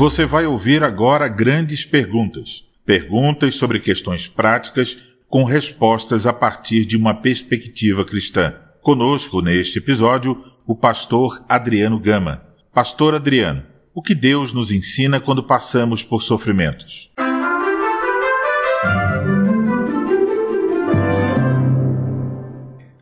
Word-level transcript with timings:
Você 0.00 0.24
vai 0.24 0.46
ouvir 0.46 0.82
agora 0.82 1.28
grandes 1.28 1.84
perguntas. 1.84 2.64
Perguntas 2.86 3.56
sobre 3.56 3.78
questões 3.78 4.26
práticas 4.26 4.96
com 5.28 5.44
respostas 5.44 6.26
a 6.26 6.32
partir 6.32 6.86
de 6.86 6.96
uma 6.96 7.12
perspectiva 7.12 8.02
cristã. 8.02 8.54
Conosco 8.80 9.42
neste 9.42 9.76
episódio, 9.76 10.42
o 10.66 10.74
pastor 10.74 11.44
Adriano 11.46 12.00
Gama. 12.00 12.42
Pastor 12.72 13.14
Adriano, 13.14 13.62
o 13.92 14.00
que 14.00 14.14
Deus 14.14 14.54
nos 14.54 14.70
ensina 14.70 15.20
quando 15.20 15.42
passamos 15.42 16.02
por 16.02 16.22
sofrimentos? 16.22 17.12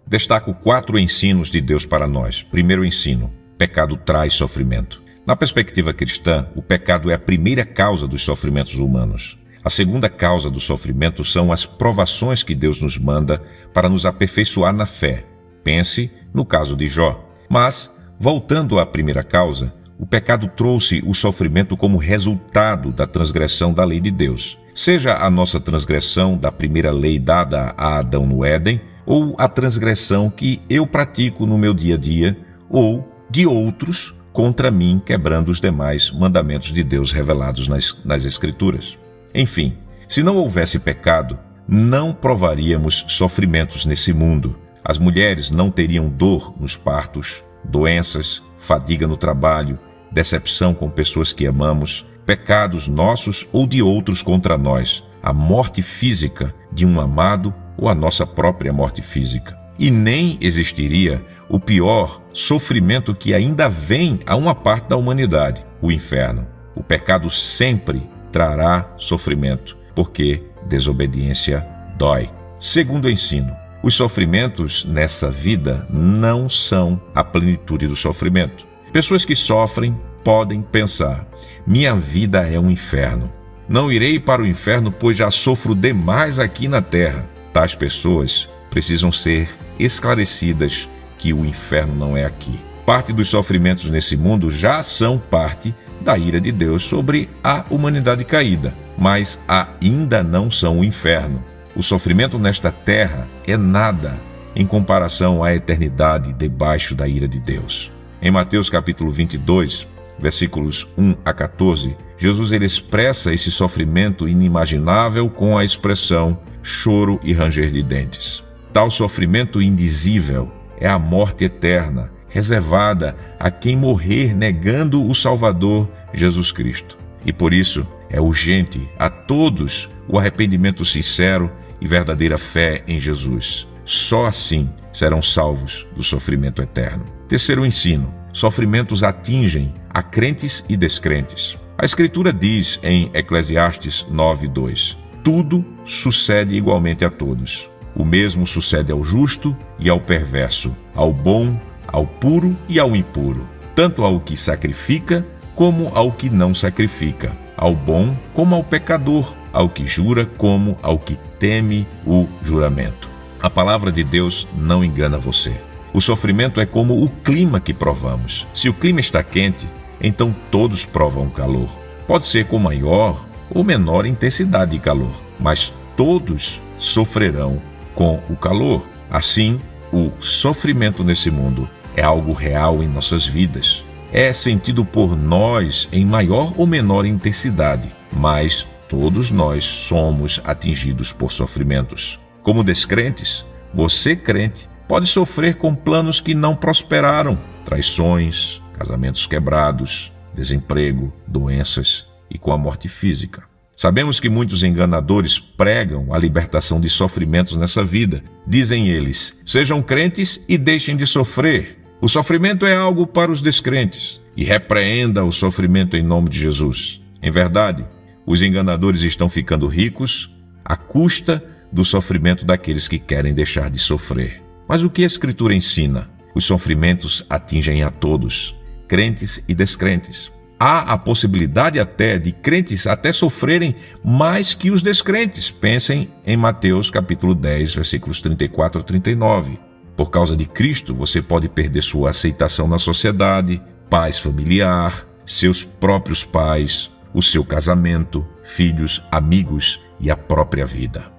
Destaco 0.05 0.53
quatro 0.53 0.99
ensinos 0.99 1.49
de 1.49 1.61
Deus 1.61 1.87
para 1.87 2.09
nós. 2.09 2.43
Primeiro 2.43 2.85
ensino: 2.85 3.33
pecado 3.57 3.97
traz 3.97 4.35
sofrimento. 4.35 5.07
Na 5.29 5.37
perspectiva 5.37 5.93
cristã, 5.93 6.49
o 6.57 6.63
pecado 6.63 7.11
é 7.11 7.15
a 7.15 7.19
primeira 7.19 7.63
causa 7.63 8.09
dos 8.09 8.23
sofrimentos 8.23 8.77
humanos. 8.77 9.39
A 9.63 9.69
segunda 9.69 10.09
causa 10.09 10.49
do 10.49 10.59
sofrimento 10.59 11.23
são 11.23 11.53
as 11.53 11.67
provações 11.67 12.43
que 12.43 12.55
Deus 12.55 12.81
nos 12.81 12.97
manda 12.97 13.39
para 13.75 13.91
nos 13.91 14.07
aperfeiçoar 14.07 14.75
na 14.75 14.87
fé. 14.87 15.27
Pense 15.63 16.11
no 16.33 16.47
caso 16.47 16.75
de 16.75 16.89
Jó. 16.89 17.23
Mas, 17.47 17.93
voltando 18.19 18.79
à 18.79 18.87
primeira 18.87 19.23
causa, 19.23 19.75
o 19.99 20.07
pecado 20.07 20.49
trouxe 20.49 21.05
o 21.07 21.13
sofrimento 21.13 21.77
como 21.77 21.99
resultado 21.99 22.91
da 22.91 23.07
transgressão 23.07 23.75
da 23.75 23.85
lei 23.85 24.01
de 24.01 24.11
Deus. 24.11 24.59
Seja 24.75 25.13
a 25.13 25.29
nossa 25.29 25.61
transgressão 25.61 26.39
da 26.39 26.51
primeira 26.51 26.91
lei 26.91 27.19
dada 27.19 27.75
a 27.77 27.99
Adão 27.99 28.25
no 28.25 28.47
Éden, 28.47 28.81
ou 29.05 29.37
a 29.39 29.47
transgressão 29.47 30.31
que 30.31 30.63
eu 30.71 30.87
pratico 30.87 31.45
no 31.45 31.59
meu 31.59 31.75
dia 31.75 31.97
a 31.97 31.99
dia, 31.99 32.35
ou 32.71 33.07
de 33.31 33.47
outros 33.47 34.17
contra 34.39 34.71
mim, 34.71 35.03
quebrando 35.05 35.49
os 35.49 35.61
demais 35.61 36.13
mandamentos 36.13 36.73
de 36.73 36.85
Deus 36.85 37.11
revelados 37.11 37.67
nas, 37.67 37.99
nas 38.05 38.25
Escrituras. 38.25 38.97
Enfim, 39.35 39.77
se 40.09 40.23
não 40.23 40.37
houvesse 40.37 40.79
pecado, 40.79 41.37
não 41.67 42.13
provaríamos 42.13 43.05
sofrimentos 43.09 43.85
nesse 43.85 44.13
mundo. 44.13 44.57
As 44.85 44.97
mulheres 44.97 45.51
não 45.51 45.73
teriam 45.73 46.09
dor 46.09 46.55
nos 46.57 46.77
partos, 46.77 47.43
doenças, 47.65 48.41
fadiga 48.61 49.09
no 49.09 49.17
trabalho, 49.17 49.77
decepção 50.13 50.73
com 50.73 50.89
pessoas 50.89 51.33
que 51.33 51.45
amamos, 51.45 52.07
pecados 52.25 52.87
nossos 52.87 53.45
ou 53.51 53.67
de 53.67 53.83
outros 53.83 54.23
contra 54.23 54.57
nós, 54.57 55.03
a 55.21 55.33
morte 55.33 55.83
física 55.83 56.55
de 56.73 56.87
um 56.87 57.01
amado 57.01 57.53
ou 57.77 57.89
a 57.89 57.95
nossa 57.95 58.25
própria 58.25 58.73
morte 58.73 59.03
física. 59.03 59.59
E 59.77 59.91
nem 59.91 60.39
existiria 60.41 61.27
o 61.49 61.59
pior 61.59 62.23
sofrimento 62.39 63.13
que 63.17 63.35
ainda 63.35 63.69
vem 63.69 64.21
a 64.25 64.37
uma 64.37 64.55
parte 64.55 64.89
da 64.89 64.97
humanidade, 64.97 65.67
o 65.83 65.91
inferno. 65.91 66.47
O 66.73 66.85
pecado 66.85 67.29
sempre 67.29 68.09
trará 68.31 68.95
sofrimento, 68.97 69.77
porque 69.93 70.45
desobediência 70.65 71.67
dói. 71.99 72.31
Segundo 72.61 73.11
ensino, 73.11 73.57
os 73.83 73.95
sofrimentos 73.95 74.85
nessa 74.85 75.33
vida 75.33 75.85
não 75.91 76.49
são 76.49 77.01
a 77.13 77.25
plenitude 77.25 77.89
do 77.89 77.97
sofrimento. 77.97 78.65
Pessoas 78.93 79.25
que 79.25 79.35
sofrem 79.35 79.99
podem 80.23 80.63
pensar: 80.63 81.27
minha 81.67 81.97
vida 81.97 82.49
é 82.49 82.59
um 82.59 82.71
inferno. 82.71 83.33
Não 83.69 83.91
irei 83.91 84.21
para 84.21 84.43
o 84.43 84.47
inferno, 84.47 84.93
pois 84.93 85.17
já 85.17 85.29
sofro 85.29 85.75
demais 85.75 86.39
aqui 86.39 86.69
na 86.69 86.81
terra. 86.81 87.29
Tais 87.53 87.75
pessoas 87.75 88.49
precisam 88.71 89.11
ser 89.11 89.49
esclarecidas 89.77 90.89
que 91.19 91.33
o 91.33 91.45
inferno 91.45 91.95
não 91.95 92.17
é 92.17 92.25
aqui. 92.25 92.59
Parte 92.87 93.13
dos 93.13 93.29
sofrimentos 93.29 93.91
nesse 93.91 94.17
mundo 94.17 94.51
já 94.51 94.83
são 94.83 95.19
parte 95.19 95.75
da 96.01 96.17
ira 96.17 96.41
de 96.41 96.51
Deus 96.51 96.85
sobre 96.85 97.29
a 97.45 97.65
humanidade 97.69 98.25
caída, 98.25 98.73
mas 98.97 99.39
ainda 99.47 100.23
não 100.23 100.51
são 100.51 100.81
o 100.81 100.85
inferno. 100.85 101.45
O 101.77 101.83
sofrimento 101.83 102.39
nesta 102.39 102.71
terra 102.73 103.29
é 103.47 103.57
nada 103.57 104.19
em 104.57 104.67
comparação 104.67 105.45
à 105.45 105.55
eternidade 105.55 106.33
debaixo 106.33 106.95
da 106.95 107.07
ira 107.07 107.29
de 107.29 107.39
Deus. 107.39 107.93
Em 108.21 108.31
Mateus 108.31 108.71
capítulo 108.71 109.13
22, 109.13 109.87
versículos 110.19 110.89
1 110.97 111.15
a 111.25 111.33
14, 111.33 111.97
Jesus 112.17 112.51
ele 112.51 112.67
expressa 112.67 113.33
esse 113.33 113.51
sofrimento 113.51 114.29
inimaginável 114.29 115.29
com 115.29 115.57
a 115.57 115.65
expressão 115.65 116.39
choro 116.63 117.21
e 117.23 117.33
ranger 117.33 117.71
de 117.71 117.83
dentes. 117.83 118.43
Tal 118.73 118.91
sofrimento 118.91 119.63
indizível 119.63 120.51
é 120.81 120.89
a 120.89 120.99
morte 120.99 121.45
eterna, 121.45 122.11
reservada 122.29 123.17
a 123.39 123.51
quem 123.51 123.77
morrer 123.77 124.35
negando 124.35 125.09
o 125.09 125.15
Salvador 125.15 125.89
Jesus 126.13 126.53
Cristo. 126.53 126.97
E 127.25 127.33
por 127.33 127.53
isso 127.53 127.87
é 128.11 128.21
urgente 128.21 128.89
a 128.99 129.11
todos 129.11 129.89
o 130.09 130.19
arrependimento 130.19 130.85
sincero 130.85 131.51
e 131.81 131.87
verdadeira 131.87 132.39
fé 132.39 132.83
em 132.87 133.01
Jesus. 133.01 133.67
Só 133.85 134.27
assim 134.27 134.71
serão 134.93 135.23
salvos 135.23 135.87
do 135.97 136.03
sofrimento 136.03 136.63
eterno. 136.63 137.05
Terceiro 137.29 137.65
ensino: 137.65 138.13
sofrimentos 138.33 139.03
atingem 139.03 139.73
a 139.91 140.03
crentes 140.03 140.65
e 140.69 140.77
descrentes. 140.77 141.57
A 141.77 141.85
Escritura 141.85 142.33
diz 142.33 142.79
em 142.83 143.11
Eclesiastes 143.15 144.07
9:2: 144.11 144.97
Tudo 145.23 145.65
sucede 145.85 146.55
igualmente 146.55 147.05
a 147.05 147.11
todos. 147.11 147.71
O 147.99 148.05
mesmo 148.05 148.47
sucede 148.47 148.93
ao 148.93 149.03
justo 149.03 149.57
e 149.77 149.91
ao 149.91 150.01
perverso, 150.01 150.71
ao 150.95 151.13
bom, 151.13 151.59
ao 151.89 152.07
puro 152.07 152.57
e 152.69 152.79
ao 152.79 152.95
impuro, 152.95 153.45
tanto 153.75 154.05
ao 154.05 154.21
que 154.21 154.37
sacrifica 154.37 155.27
como 155.57 155.91
ao 155.93 156.13
que 156.13 156.31
não 156.31 156.55
sacrifica, 156.55 157.37
ao 157.57 157.75
bom 157.75 158.17
como 158.33 158.55
ao 158.55 158.63
pecador, 158.63 159.35
ao 159.53 159.69
que 159.69 159.85
jura 159.85 160.25
como 160.25 160.79
ao 160.81 160.97
que 160.97 161.19
teme 161.41 161.89
o 162.07 162.29
juramento. 162.45 163.09
A 163.41 163.51
palavra 163.51 163.91
de 163.91 164.05
Deus 164.05 164.47
não 164.57 164.85
engana 164.85 165.19
você. 165.19 165.53
O 165.93 166.01
sofrimento 166.01 166.61
é 166.61 166.67
como 166.67 167.03
o 167.03 167.09
clima 167.09 167.59
que 167.59 167.75
provamos. 167.75 168.47
Se 168.55 168.69
o 168.69 168.75
clima 168.75 169.01
está 169.01 169.25
quente, 169.25 169.69
então 170.01 170.33
todos 170.53 170.85
provam 170.85 171.29
calor. 171.29 171.69
Pode 172.07 172.27
ser 172.27 172.47
com 172.47 172.61
maior 172.61 173.27
ou 173.51 173.65
menor 173.65 174.07
intensidade 174.07 174.71
de 174.71 174.79
calor, 174.79 175.21
mas 175.41 175.75
todos 175.97 176.61
sofrerão 176.79 177.61
com 177.99 178.23
o 178.31 178.37
calor. 178.37 178.87
Assim, 179.11 179.61
o 179.93 180.13
sofrimento 180.21 181.03
nesse 181.03 181.33
mundo 181.33 181.69
é 181.97 182.03
algo 182.03 182.33
real 182.33 182.81
em 182.81 182.87
nossas 182.87 183.27
vidas. 183.27 183.85
É 184.13 184.33
sentido 184.33 184.85
por 184.85 185.17
nós 185.17 185.89
em 185.91 186.05
maior 186.05 186.55
ou 186.57 186.65
menor 186.65 187.05
intensidade, 187.05 187.93
mas 188.13 188.69
todos 188.89 189.33
nós 189.33 189.65
somos 189.65 190.41
atingidos 190.45 191.13
por 191.13 191.33
sofrimentos. 191.33 192.21
Como 192.41 192.63
descrentes, 192.63 193.45
você 193.75 194.15
crente 194.15 194.69
pode 194.87 195.09
sofrer 195.09 195.57
com 195.57 195.75
planos 195.75 196.21
que 196.21 196.35
não 196.35 196.55
prosperaram, 196.55 197.37
traições, 197.65 198.63
casamentos 198.75 199.27
quebrados, 199.27 200.13
desemprego, 200.33 201.13
doenças 201.27 202.07
e 202.31 202.39
com 202.39 202.53
a 202.53 202.57
morte 202.57 202.89
física. 202.89 203.43
Sabemos 203.79 204.19
que 204.19 204.29
muitos 204.29 204.65
enganadores 204.65 205.39
pregam 205.39 206.13
a 206.13 206.19
libertação 206.19 206.81
de 206.81 206.91
sofrimentos 206.91 207.57
nessa 207.57 207.85
vida. 207.85 208.25
Dizem 208.45 208.89
eles: 208.89 209.37
sejam 209.47 209.81
crentes 209.81 210.45
e 210.49 210.59
deixem 210.59 210.97
de 210.97 211.07
sofrer. 211.07 211.79
O 212.01 212.09
sofrimento 212.09 212.67
é 212.67 212.75
algo 212.75 213.07
para 213.07 213.31
os 213.31 213.41
descrentes 213.41 214.21
e 214.37 214.43
repreenda 214.43 215.25
o 215.25 215.31
sofrimento 215.31 215.97
em 215.97 216.03
nome 216.03 216.29
de 216.29 216.41
Jesus. 216.41 217.01
Em 217.23 217.31
verdade, 217.31 217.87
os 218.27 218.43
enganadores 218.43 219.03
estão 219.03 219.29
ficando 219.29 219.69
ricos 219.69 220.29
à 220.65 220.77
custa 220.77 221.41
do 221.73 221.85
sofrimento 221.85 222.45
daqueles 222.45 222.89
que 222.89 222.99
querem 222.99 223.33
deixar 223.33 223.71
de 223.71 223.79
sofrer. 223.79 224.43
Mas 224.69 224.83
o 224.83 224.91
que 224.91 225.05
a 225.05 225.07
Escritura 225.07 225.55
ensina? 225.55 226.11
Os 226.35 226.45
sofrimentos 226.45 227.25
atingem 227.31 227.85
a 227.85 227.93
todos, 227.93 228.57
crentes 228.89 229.41
e 229.47 229.55
descrentes. 229.55 230.33
Há 230.61 230.93
a 230.93 230.99
possibilidade 230.99 231.79
até 231.79 232.19
de 232.19 232.33
crentes 232.33 232.89
até 232.89 233.13
sofrerem 233.13 233.77
mais 234.05 234.55
que 234.55 234.73
os 234.73 234.83
descrentes. 234.83 235.53
Pensem 235.53 236.11
em 236.27 236.37
Mateus 236.37 236.91
capítulo 236.91 237.33
10, 237.33 237.75
versículos 237.75 238.21
34 238.21 238.81
a 238.81 238.85
39. 238.85 239.61
Por 239.97 240.11
causa 240.11 240.37
de 240.37 240.45
Cristo, 240.47 240.95
você 240.95 241.23
pode 241.23 241.49
perder 241.49 241.83
sua 241.83 242.11
aceitação 242.11 242.67
na 242.67 242.79
sociedade, 242.79 243.63
paz 243.89 244.19
familiar, 244.19 245.07
seus 245.25 245.63
próprios 245.63 246.25
pais, 246.25 246.91
o 247.15 247.23
seu 247.23 247.45
casamento, 247.45 248.27
filhos, 248.45 249.01
amigos 249.13 249.81
e 250.01 250.11
a 250.11 250.17
própria 250.17 250.67
vida. 250.67 251.13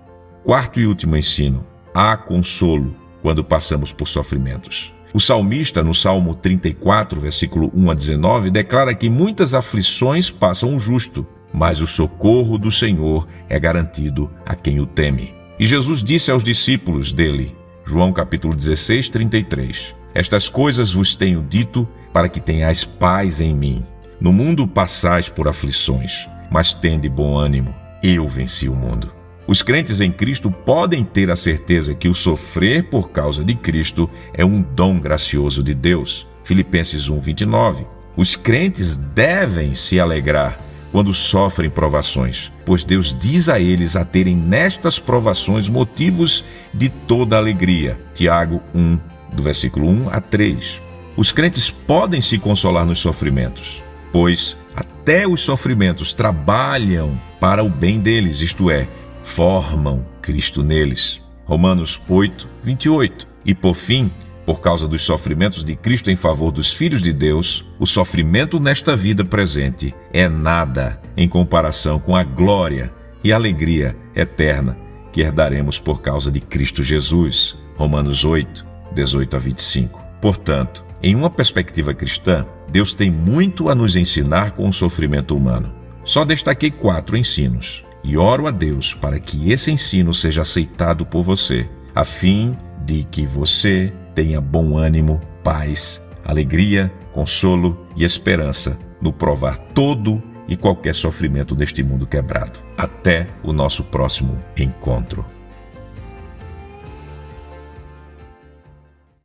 Quarto 0.44 0.81
e 0.81 0.85
último 0.85 1.15
ensino: 1.15 1.65
há 1.94 2.18
consolo 2.18 2.94
quando 3.21 3.44
passamos 3.44 3.94
por 3.94 4.07
sofrimentos. 4.07 4.94
O 5.13 5.19
salmista, 5.19 5.81
no 5.81 5.94
Salmo 5.94 6.35
34, 6.35 7.19
versículo 7.19 7.71
1 7.73 7.91
a 7.91 7.94
19, 7.95 8.51
declara 8.51 8.94
que 8.94 9.09
muitas 9.09 9.53
aflições 9.53 10.29
passam 10.29 10.75
o 10.75 10.79
justo, 10.79 11.25
mas 11.51 11.81
o 11.81 11.88
socorro 11.88 12.57
do 12.57 12.71
Senhor 12.71 13.27
é 13.47 13.59
garantido 13.59 14.29
a 14.45 14.56
quem 14.56 14.79
o 14.79 14.85
teme. 14.85 15.33
E 15.59 15.65
Jesus 15.65 16.03
disse 16.03 16.29
aos 16.29 16.44
discípulos 16.44 17.11
dele, 17.11 17.56
João 17.85 18.13
capítulo 18.13 18.56
16, 18.56 19.09
33, 19.09 19.95
Estas 20.13 20.47
coisas 20.47 20.94
vos 20.94 21.15
tenho 21.15 21.41
dito 21.41 21.88
para 22.13 22.29
que 22.29 22.39
tenhais 22.39 22.83
paz 22.83 23.41
em 23.41 23.53
mim. 23.53 23.83
No 24.21 24.31
mundo 24.31 24.67
passais 24.67 25.29
por 25.29 25.47
aflições, 25.47 26.27
mas 26.51 26.73
tende 26.73 27.09
bom 27.09 27.38
ânimo. 27.38 27.75
Eu 28.03 28.27
venci 28.27 28.69
o 28.69 28.75
mundo. 28.75 29.19
Os 29.49 29.63
crentes 29.63 29.99
em 29.99 30.11
Cristo 30.11 30.51
podem 30.51 31.03
ter 31.03 31.31
a 31.31 31.35
certeza 31.35 31.95
que 31.95 32.07
o 32.07 32.13
sofrer 32.13 32.83
por 32.83 33.09
causa 33.09 33.43
de 33.43 33.55
Cristo 33.55 34.07
é 34.31 34.45
um 34.45 34.61
dom 34.61 34.99
gracioso 34.99 35.63
de 35.63 35.73
Deus. 35.73 36.27
Filipenses 36.43 37.09
1:29. 37.09 37.83
Os 38.15 38.35
crentes 38.35 38.95
devem 38.95 39.73
se 39.73 39.99
alegrar 39.99 40.59
quando 40.91 41.11
sofrem 41.15 41.67
provações, 41.67 42.51
pois 42.63 42.83
Deus 42.83 43.17
diz 43.19 43.49
a 43.49 43.59
eles 43.59 43.95
a 43.95 44.05
terem 44.05 44.35
nestas 44.35 44.99
provações 44.99 45.67
motivos 45.67 46.45
de 46.71 46.87
toda 46.89 47.35
alegria. 47.35 47.99
Tiago 48.13 48.61
1, 48.75 48.99
do 49.33 49.41
versículo 49.41 49.89
1 49.89 50.09
a 50.11 50.21
3. 50.21 50.79
Os 51.17 51.31
crentes 51.31 51.71
podem 51.71 52.21
se 52.21 52.37
consolar 52.37 52.85
nos 52.85 52.99
sofrimentos, 52.99 53.81
pois 54.11 54.55
até 54.75 55.27
os 55.27 55.41
sofrimentos 55.41 56.13
trabalham 56.13 57.19
para 57.39 57.63
o 57.63 57.69
bem 57.69 57.99
deles, 57.99 58.41
isto 58.41 58.69
é, 58.69 58.87
formam 59.29 60.05
Cristo 60.21 60.63
neles. 60.63 61.21
Romanos 61.45 62.01
8, 62.09 62.49
28. 62.63 63.27
E 63.45 63.53
por 63.53 63.75
fim, 63.75 64.11
por 64.45 64.59
causa 64.59 64.87
dos 64.87 65.03
sofrimentos 65.03 65.63
de 65.63 65.75
Cristo 65.75 66.09
em 66.09 66.15
favor 66.15 66.51
dos 66.51 66.71
filhos 66.71 67.01
de 67.01 67.13
Deus, 67.13 67.65
o 67.79 67.85
sofrimento 67.85 68.59
nesta 68.59 68.95
vida 68.95 69.23
presente 69.23 69.93
é 70.11 70.27
nada 70.27 70.99
em 71.15 71.29
comparação 71.29 71.99
com 71.99 72.15
a 72.15 72.23
glória 72.23 72.91
e 73.23 73.31
alegria 73.31 73.95
eterna 74.15 74.77
que 75.13 75.21
herdaremos 75.21 75.79
por 75.79 76.01
causa 76.01 76.31
de 76.31 76.41
Cristo 76.41 76.83
Jesus. 76.83 77.57
Romanos 77.77 78.25
8, 78.25 78.65
18 78.93 79.35
a 79.35 79.39
25. 79.39 80.03
Portanto, 80.21 80.83
em 81.01 81.15
uma 81.15 81.29
perspectiva 81.29 81.93
cristã, 81.93 82.45
Deus 82.69 82.93
tem 82.93 83.09
muito 83.09 83.69
a 83.69 83.75
nos 83.75 83.95
ensinar 83.95 84.51
com 84.51 84.67
o 84.67 84.73
sofrimento 84.73 85.35
humano. 85.35 85.73
Só 86.03 86.25
destaquei 86.25 86.71
quatro 86.71 87.15
ensinos 87.15 87.87
e 88.03 88.17
oro 88.17 88.47
a 88.47 88.51
Deus 88.51 88.93
para 88.93 89.19
que 89.19 89.51
esse 89.51 89.71
ensino 89.71 90.13
seja 90.13 90.41
aceitado 90.41 91.05
por 91.05 91.23
você, 91.23 91.69
a 91.93 92.05
fim 92.05 92.57
de 92.85 93.03
que 93.03 93.25
você 93.25 93.91
tenha 94.15 94.39
bom 94.41 94.77
ânimo, 94.77 95.21
paz, 95.43 96.01
alegria, 96.23 96.91
consolo 97.13 97.87
e 97.95 98.03
esperança 98.03 98.77
no 99.01 99.11
provar 99.11 99.57
todo 99.73 100.21
e 100.47 100.57
qualquer 100.57 100.95
sofrimento 100.95 101.53
deste 101.53 101.83
mundo 101.83 102.07
quebrado. 102.07 102.59
Até 102.77 103.27
o 103.43 103.53
nosso 103.53 103.83
próximo 103.83 104.37
encontro. 104.57 105.23